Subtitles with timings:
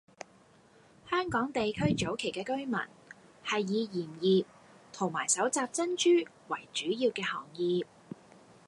[1.11, 2.75] 香港地區早期嘅居民
[3.45, 4.45] 係以鹽業
[4.91, 6.09] 同埋搜集珍珠
[6.47, 7.85] 為主要嘅行業。